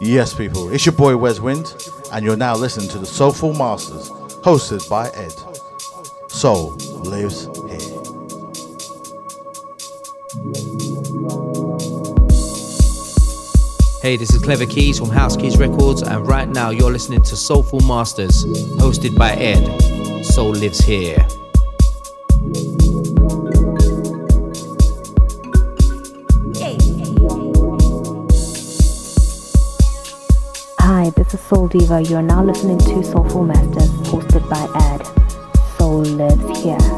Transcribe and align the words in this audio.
Yes, 0.00 0.32
people, 0.32 0.72
it's 0.72 0.86
your 0.86 0.92
boy 0.92 1.16
Wes 1.16 1.40
Wind, 1.40 1.90
and 2.12 2.24
you're 2.24 2.36
now 2.36 2.54
listening 2.54 2.88
to 2.90 2.98
the 2.98 3.06
Soulful 3.06 3.52
Masters, 3.54 4.10
hosted 4.42 4.88
by 4.88 5.08
Ed. 5.10 5.34
Soul 6.30 6.76
lives 7.02 7.46
here. 7.68 7.98
Hey, 14.02 14.16
this 14.16 14.32
is 14.32 14.40
Clever 14.40 14.66
Keys 14.66 15.00
from 15.00 15.10
House 15.10 15.36
Keys 15.36 15.58
Records, 15.58 16.02
and 16.02 16.24
right 16.28 16.48
now 16.48 16.70
you're 16.70 16.92
listening 16.92 17.22
to 17.22 17.36
Soulful 17.36 17.80
Masters, 17.80 18.44
hosted 18.76 19.18
by 19.18 19.32
Ed. 19.32 20.24
Soul 20.24 20.50
lives 20.50 20.78
here. 20.78 21.26
Diva. 31.68 32.00
You 32.02 32.16
are 32.16 32.22
now 32.22 32.42
listening 32.42 32.78
to 32.78 33.04
Soulful 33.04 33.44
Masters, 33.44 33.90
hosted 34.08 34.48
by 34.48 34.66
Ed. 34.90 35.04
Soul 35.76 36.00
lives 36.00 36.60
here. 36.60 36.97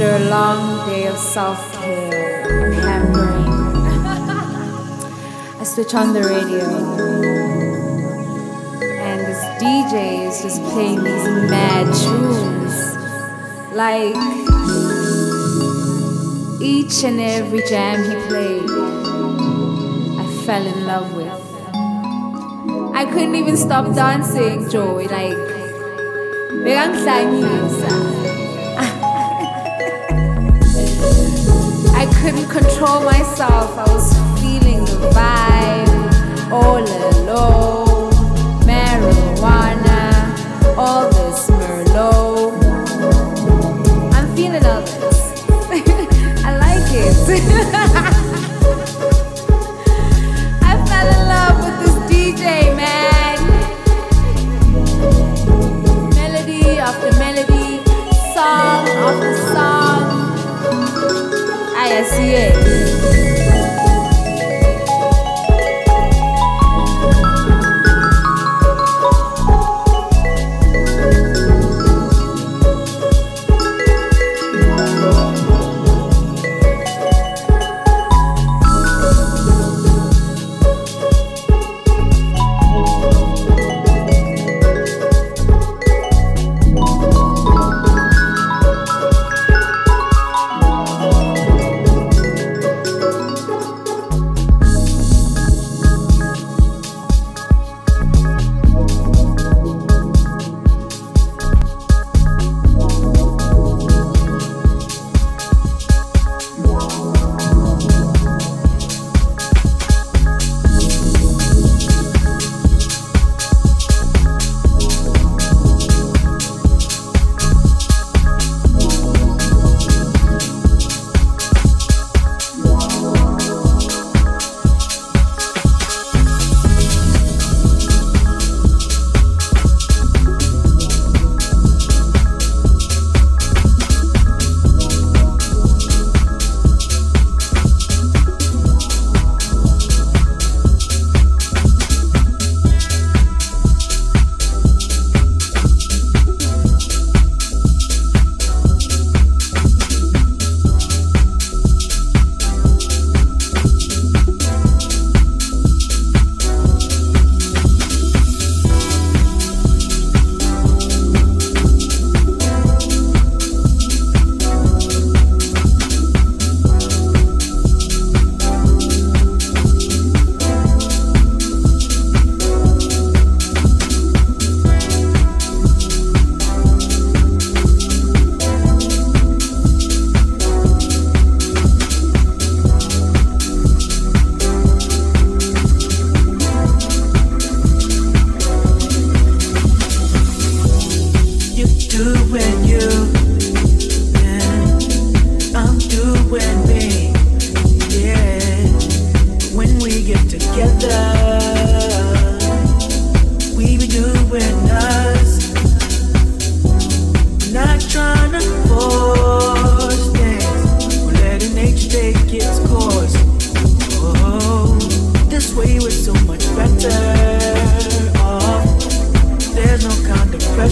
switch 5.64 5.94
on 5.94 6.14
the 6.14 6.22
radio. 6.22 6.64
And 8.80 9.20
this 9.20 9.44
DJ 9.60 10.26
is 10.26 10.40
just 10.40 10.62
playing 10.72 11.04
these 11.04 11.28
mad 11.50 11.92
tunes. 11.92 12.96
Like 13.74 14.16
each 16.62 17.04
and 17.04 17.20
every 17.20 17.60
jam 17.68 18.02
he 18.02 18.14
played, 18.26 18.70
I 20.18 20.24
fell 20.46 20.66
in 20.66 20.86
love 20.86 21.12
with. 21.14 21.28
I 22.96 23.04
couldn't 23.04 23.34
even 23.34 23.58
stop 23.58 23.94
dancing, 23.94 24.66
Joey. 24.70 25.08
Like, 25.08 25.36
I 27.06 27.26
couldn't 32.20 32.48
control 32.50 33.00
myself. 33.02 33.78
I 33.78 33.84
was 33.94 34.12
feeling 34.38 34.84
the 34.84 35.10
vibe 35.16 36.52
all 36.52 36.76
alone. 36.78 38.12
Marijuana, 38.68 40.02
all 40.76 41.08
this 41.08 41.48
Merlot. 41.50 42.52
I'm 44.12 44.36
feeling 44.36 44.64
all 44.66 44.82
this. 44.82 45.20
I 46.44 46.56
like 46.58 46.90
it. 46.92 47.96
sí 62.04 62.24
ẹ̀. 62.44 63.09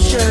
There's 0.01 0.28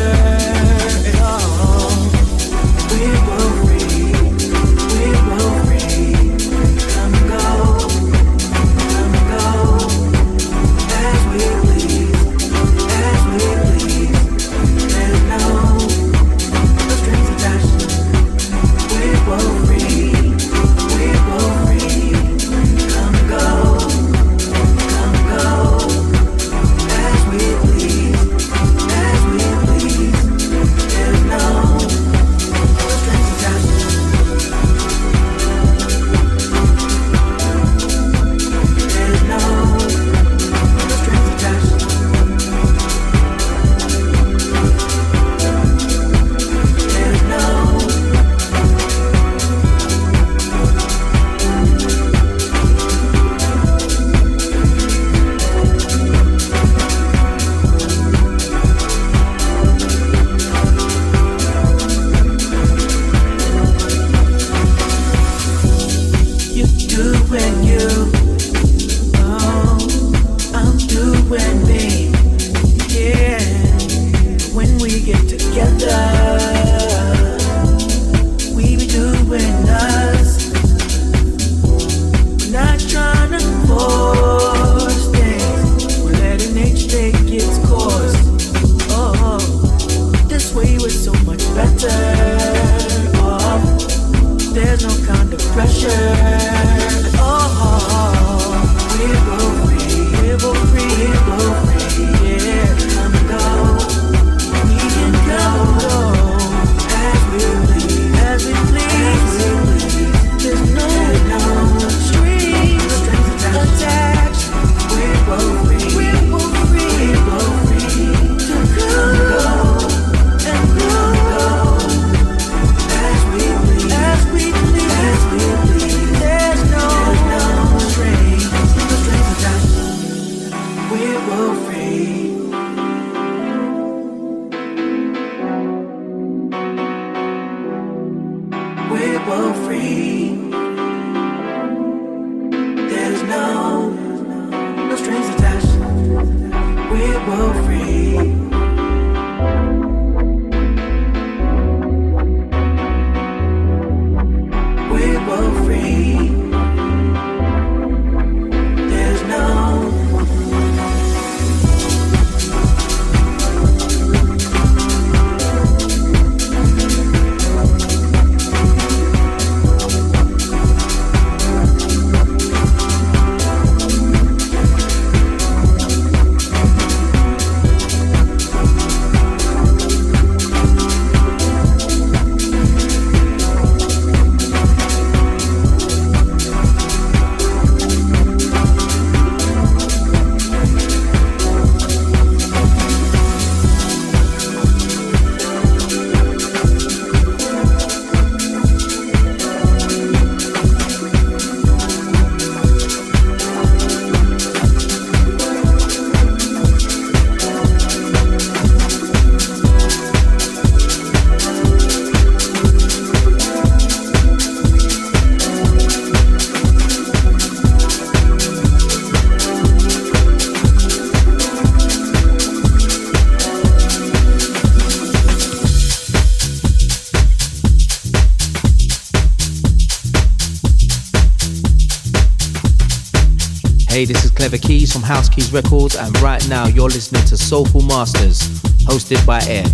Hey, 233.99 234.05
this 234.05 234.23
is 234.23 234.31
Clever 234.31 234.57
Keys 234.57 234.93
from 234.93 235.01
House 235.01 235.27
Keys 235.27 235.51
Records, 235.51 235.97
and 235.97 236.17
right 236.21 236.41
now 236.47 236.67
you're 236.67 236.87
listening 236.87 237.25
to 237.25 237.35
Soulful 237.35 237.81
Masters, 237.81 238.39
hosted 238.87 239.25
by 239.25 239.39
Ed. 239.39 239.67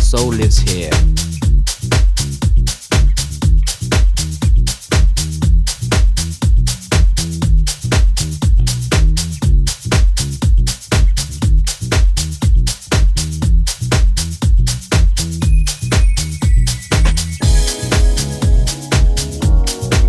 Soul 0.00 0.28
lives 0.28 0.56
here. 0.56 0.88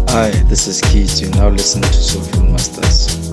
Hi, 0.08 0.30
this 0.48 0.68
is 0.68 0.80
Keith. 0.84 1.20
You're 1.20 1.32
now 1.32 1.50
listening 1.50 1.84
to 1.84 1.94
Soulful 1.94 2.44
Masters, 2.44 3.27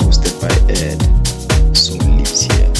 Ed. 0.68 1.76
Soul 1.76 1.99
lives 1.99 2.42
here. 2.42 2.73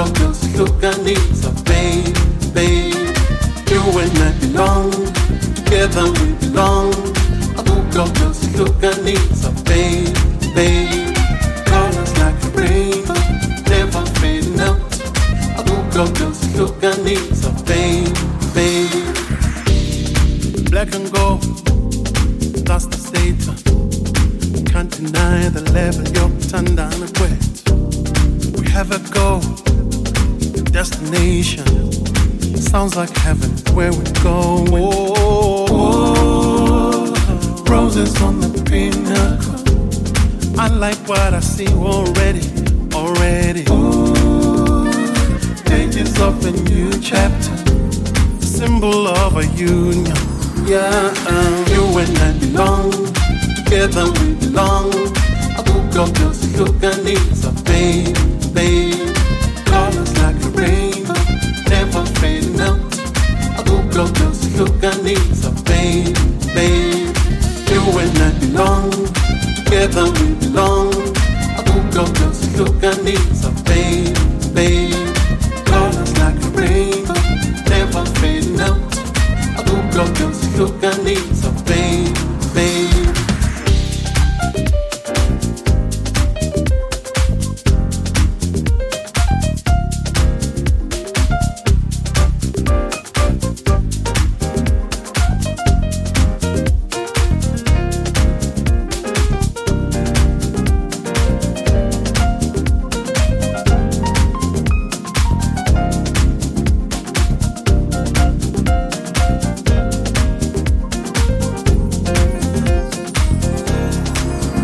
So 0.00 0.06
just 0.14 0.56
look 0.56 0.82
at 0.82 0.98
me, 1.02 1.14
so 1.14 1.52
babe, 1.68 2.16
babe. 2.54 2.94
You 3.68 3.82
and 4.00 4.18
I 4.18 4.32
belong, 4.40 4.90
together 5.54 6.06
we 6.12 6.32
belong. 6.40 6.94
I 7.54 7.60
look 7.68 7.94
up, 7.96 8.14
just 8.14 8.56
look 8.56 8.82
at 8.82 9.02
me, 9.02 9.16
so 9.36 9.52
babe, 9.68 10.16
babe. 10.54 11.14
Colors 11.66 12.16
like 12.16 12.42
a 12.44 12.48
rainbow, 12.56 13.12
never 13.68 14.06
fading 14.20 14.58
out. 14.60 14.80
I 15.58 15.62
look 15.68 15.94
up, 15.96 16.14
just 16.16 16.56
look 16.56 16.82
at 16.82 16.98
me, 17.02 17.16
so 17.34 17.52
babe, 17.68 18.16
babe. 18.54 19.04
Black 20.70 20.94
and 20.94 21.12
gold, 21.12 21.42
that's 22.64 22.86
the 22.86 22.96
state. 22.96 23.44
Can't 24.64 24.90
deny 24.90 25.50
the 25.50 25.60
level 25.72 26.08
you're 26.08 26.40
turned 26.48 26.78
down 26.78 26.94
and 26.94 27.14
quit. 27.14 28.58
We 28.58 28.66
have 28.70 28.92
a 28.92 28.98
goal 29.12 29.59
destination. 30.80 31.66
Sounds 32.56 32.96
like 32.96 33.14
heaven 33.18 33.50
where 33.76 33.92
we 33.92 34.04
go. 34.24 34.64
Roses 37.68 38.22
on 38.22 38.40
the 38.40 38.50
pinnacle. 38.64 39.60
I 40.58 40.68
like 40.68 40.96
what 41.06 41.34
I 41.34 41.40
see 41.40 41.68
already, 41.68 42.46
already. 42.94 43.64
Pages 45.68 46.18
of 46.18 46.46
a 46.46 46.52
new 46.70 46.90
chapter, 46.98 47.54
symbol 48.40 49.06
of 49.06 49.36
a 49.36 49.46
union. 49.48 50.16
Yeah, 50.64 51.12
uh, 51.28 51.64
you 51.72 51.84
and 52.02 52.18
I 52.26 52.30
belong 52.38 52.90
together. 53.58 54.06
We 54.18 54.28
belong. 54.46 54.94
I 55.58 55.60
woke 55.68 55.96
up 56.02 56.14
just 56.14 56.56
look 56.56 56.82
and 56.82 57.06
it's 57.06 57.44
a 57.44 57.52
baby, 57.64 58.14
baby. 58.54 58.99
to 64.60 64.70
Gandhi. 64.78 65.29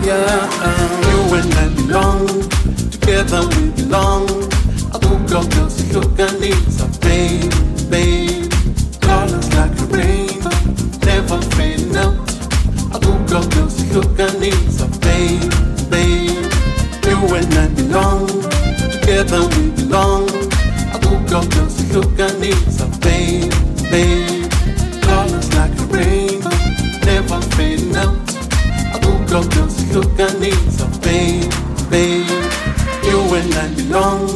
yeah. 0.06 0.46
You 1.10 1.34
and 1.34 1.54
I 1.54 1.68
belong, 1.74 2.26
together 2.90 3.42
we 3.54 3.70
belong. 3.70 4.28
I 4.94 4.98
woke 5.02 5.32
up 5.32 5.48
just 5.50 5.92
look 5.92 6.18
and 6.18 6.42
it's 6.42 6.80
a 6.80 6.88
babe, 7.00 7.50
babe. 7.90 8.52
Colors 9.00 9.48
like 9.54 9.74
a 9.82 9.86
rainbow, 9.90 10.50
never 11.04 11.40
fade 11.56 11.96
out. 11.96 12.14
I 12.94 12.98
woke 13.02 13.32
up 13.32 13.50
just 13.50 13.92
look 13.92 14.18
and 14.20 14.42
it's 14.42 14.80
a 14.80 14.88
babe, 15.02 15.50
babe. 15.90 16.52
You 17.06 17.18
and 17.34 17.54
I 17.54 17.66
belong, 17.74 18.26
together 18.92 19.42
we 19.56 19.70
belong. 19.70 20.30
I 20.94 20.98
woke 21.02 21.32
up 21.32 21.48
just 21.50 21.92
look 21.92 22.18
and 22.18 22.44
it's 22.44 22.80
a 22.80 22.86
babe, 23.00 23.52
babe. 23.90 24.45
took 30.02 30.20
our 30.20 30.38
knees 30.38 30.82
of 30.82 30.92
pain, 31.00 31.48
pain. 31.88 32.26
You 33.06 33.18
and 33.32 33.54
I 33.54 33.74
belong, 33.76 34.28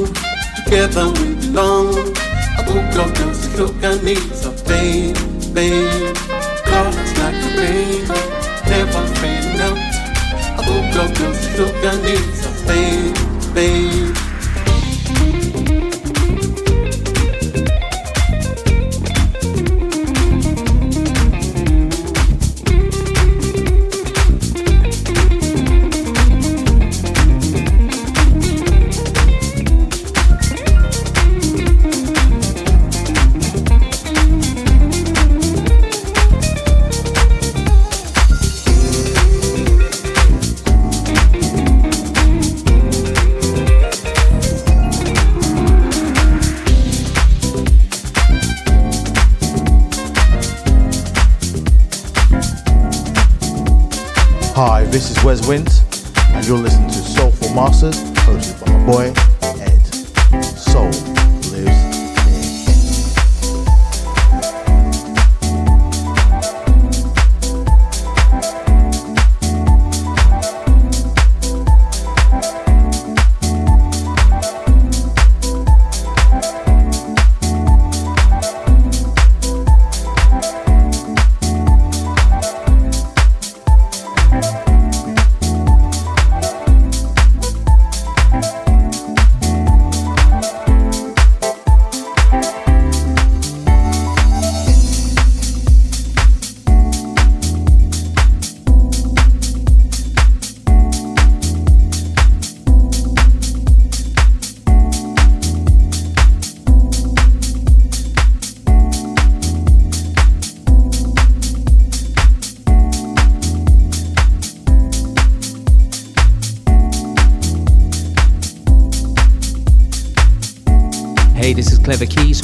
together 0.57 1.09
we 1.21 1.35
belong. 1.35 1.93
I 2.57 2.65
woke 2.67 2.97
up 2.97 3.15
cause 3.15 3.47
we 3.47 3.57
took 3.57 3.85
our 3.85 3.97
knees 4.03 4.47
of 4.47 4.57
pain, 4.65 5.15
pain. 5.55 6.15
Colors 6.65 7.13
like 7.19 7.37
a 7.45 7.51
rain, 7.59 8.09
never 8.71 9.05
fade 9.21 9.61
out. 9.61 9.77
I 10.57 10.65
woke 10.67 10.97
up 10.97 11.15
cause 11.19 11.57
took 11.57 11.85
our 11.85 11.99
knees 12.05 12.41
pain, 12.67 13.15
pain. 13.55 14.10
is 55.21 55.25
Wes 55.25 55.49
Wins, 55.49 55.83
and 56.35 56.47
you're 56.47 56.59
listening 56.59 56.89
to 56.89 56.95
Soulful 56.95 57.55
Masters, 57.55 57.97
hosted 58.21 58.65
by 58.65 58.73
my 58.73 58.87
boy 58.87 59.40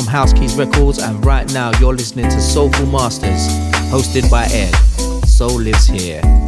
from 0.07 0.13
House 0.13 0.33
Keys 0.33 0.55
Records, 0.57 0.99
and 0.99 1.25
right 1.25 1.51
now 1.53 1.71
you're 1.79 1.95
listening 1.95 2.27
to 2.27 2.41
Soulful 2.41 2.87
Masters, 2.87 3.49
hosted 3.91 4.31
by 4.31 4.45
Ed. 4.47 4.73
Soul 5.27 5.61
lives 5.61 5.87
here. 5.87 6.46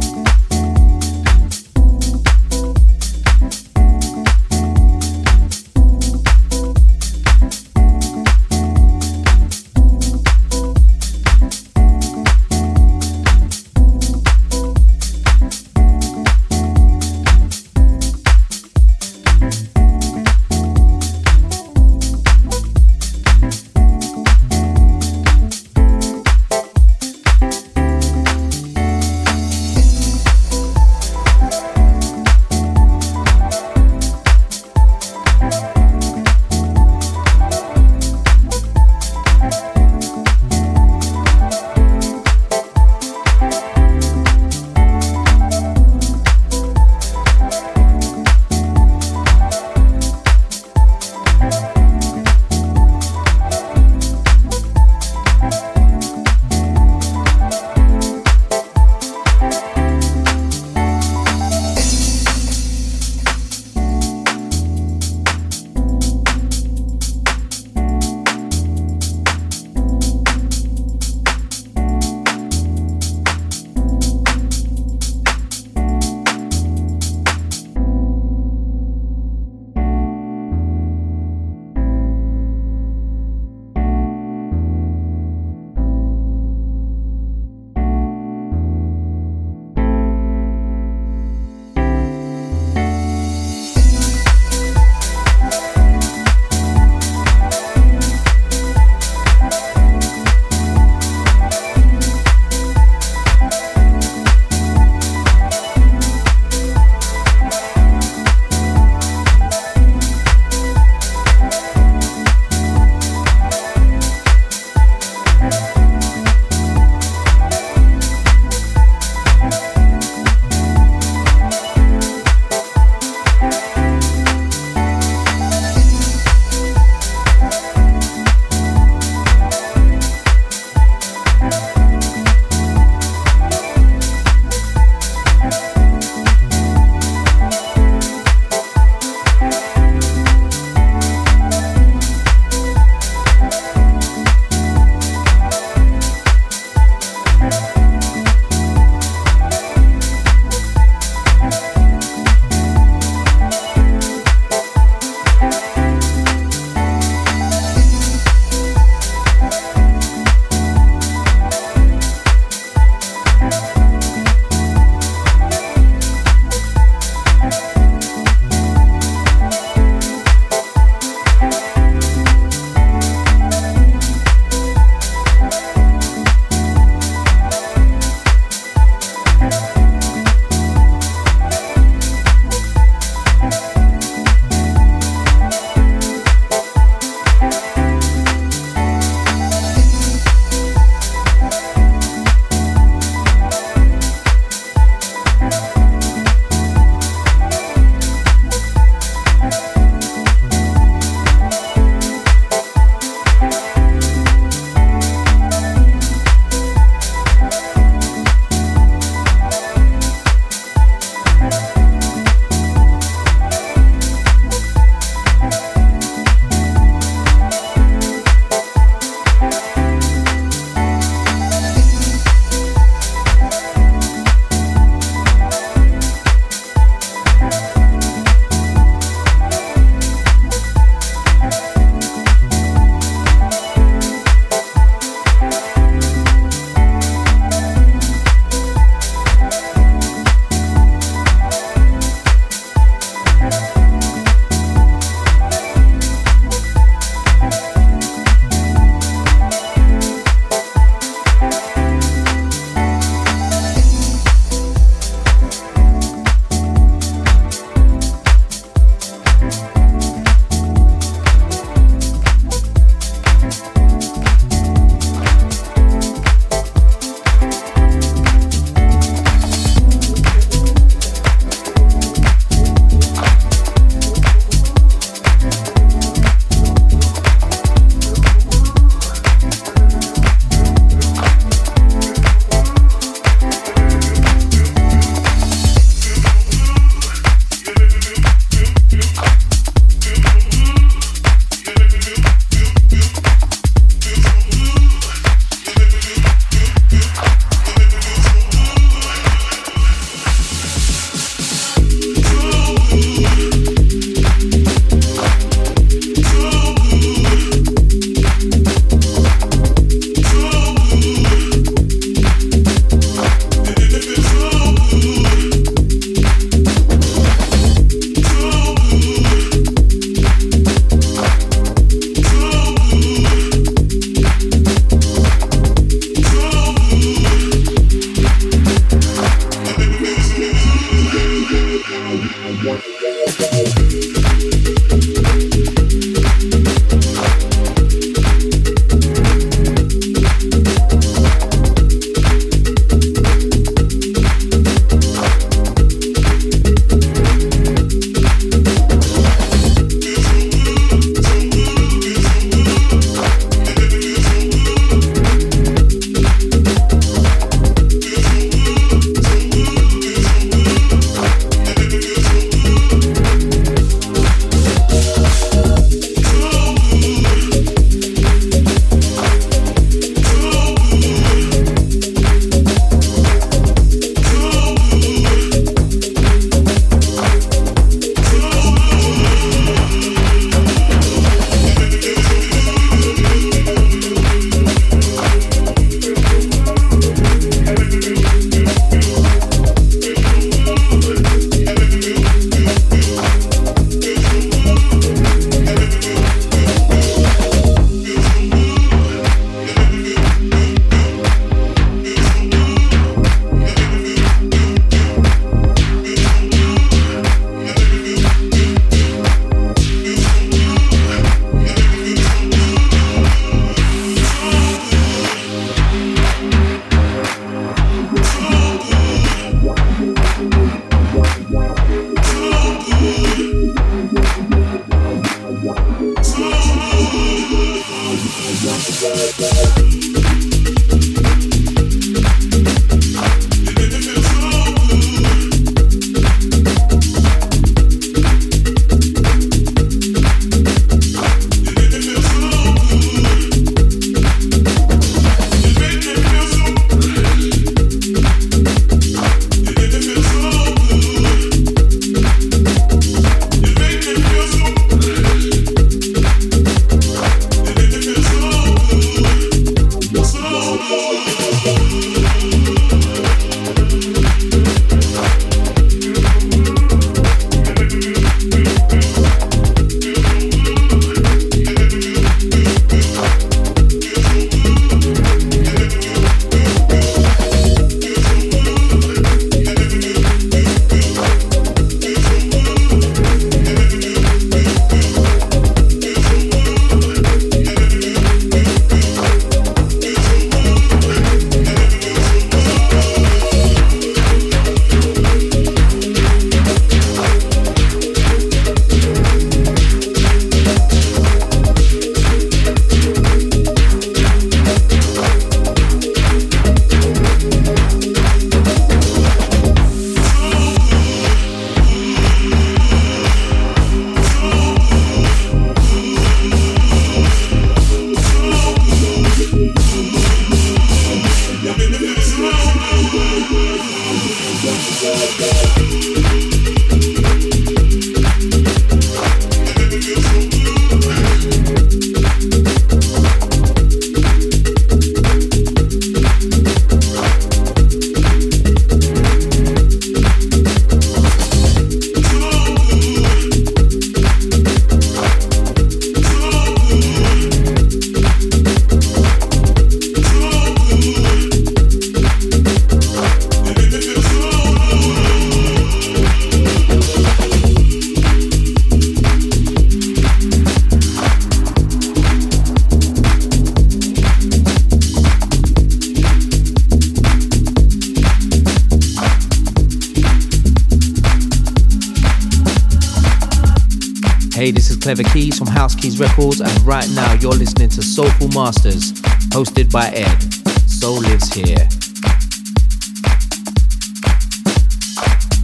Clever 575.09 575.23
Keys 575.33 575.57
from 575.57 575.65
House 575.65 575.95
Keys 575.95 576.19
Records, 576.19 576.61
and 576.61 576.81
right 576.81 577.09
now 577.15 577.33
you're 577.33 577.51
listening 577.51 577.89
to 577.89 578.03
Soulful 578.03 578.47
Masters, 578.49 579.11
hosted 579.49 579.91
by 579.91 580.09
Ed. 580.09 580.39
Soul 580.87 581.21
lives 581.21 581.51
here. 581.51 581.89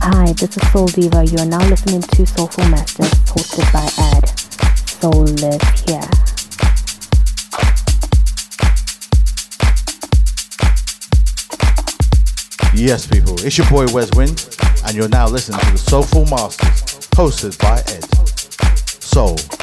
Hi, 0.01 0.33
this 0.33 0.57
is 0.57 0.71
Soul 0.71 0.87
Diva. 0.87 1.23
You 1.25 1.37
are 1.37 1.45
now 1.45 1.63
listening 1.69 2.01
to 2.01 2.25
Soulful 2.25 2.67
Masters, 2.69 3.11
hosted 3.25 3.71
by 3.71 3.85
Ed. 4.15 4.25
Soul 4.89 5.25
lives 5.25 5.81
here. 5.85 6.01
Yes, 12.73 13.05
people, 13.05 13.35
it's 13.45 13.59
your 13.59 13.69
boy 13.69 13.85
Wes 13.93 14.09
Wind, 14.15 14.57
and 14.87 14.95
you're 14.95 15.07
now 15.07 15.27
listening 15.27 15.59
to 15.59 15.71
the 15.71 15.77
Soulful 15.77 16.25
Masters, 16.25 16.81
hosted 17.11 17.55
by 17.59 17.74
Ed 17.74 17.74
soul 19.15 19.37
lives 19.37 19.47
here. 19.47 19.54